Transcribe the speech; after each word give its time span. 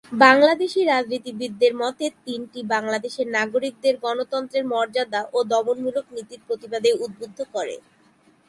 বাংলাদেশি 0.21 0.79
রাজনীতিবিদদের 0.85 1.73
মতে 1.81 2.05
দিনটি 2.21 2.59
বাংলাদেশের 2.73 3.27
নাগরিকদের 3.37 3.95
গণতন্ত্রের 4.03 4.65
মর্যাদা 4.73 5.21
ও 5.33 5.39
দমনমূলক 5.51 6.05
নীতির 6.15 6.41
প্রতিবাদে 6.47 6.89
উদ্বুদ্ধ 7.05 7.39
করে। 7.53 7.75